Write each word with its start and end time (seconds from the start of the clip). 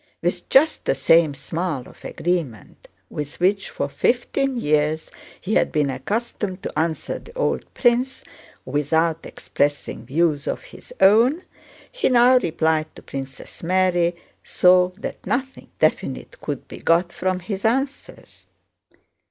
With 0.23 0.49
just 0.49 0.85
the 0.85 0.95
same 0.95 1.35
smile 1.35 1.87
of 1.87 2.03
agreement 2.03 2.87
with 3.11 3.39
which 3.39 3.69
for 3.69 3.87
fifteen 3.87 4.57
years 4.57 5.11
he 5.39 5.53
had 5.53 5.71
been 5.71 5.91
accustomed 5.91 6.63
to 6.63 6.79
answer 6.79 7.19
the 7.19 7.31
old 7.37 7.71
prince 7.75 8.23
without 8.65 9.27
expressing 9.27 10.03
views 10.07 10.47
of 10.47 10.63
his 10.63 10.91
own, 11.01 11.43
he 11.91 12.09
now 12.09 12.39
replied 12.39 12.95
to 12.95 13.03
Princess 13.03 13.61
Mary, 13.61 14.15
so 14.43 14.91
that 14.97 15.23
nothing 15.27 15.69
definite 15.77 16.41
could 16.41 16.67
be 16.67 16.79
got 16.79 17.13
from 17.13 17.39
his 17.39 17.63
answers. 17.63 18.47